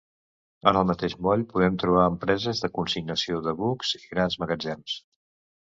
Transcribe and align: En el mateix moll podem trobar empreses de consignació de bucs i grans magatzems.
En 0.71 0.79
el 0.79 0.87
mateix 0.91 1.15
moll 1.27 1.43
podem 1.51 1.77
trobar 1.83 2.07
empreses 2.13 2.63
de 2.65 2.71
consignació 2.79 3.43
de 3.49 3.55
bucs 3.63 3.95
i 4.03 4.03
grans 4.07 4.43
magatzems. 4.45 4.99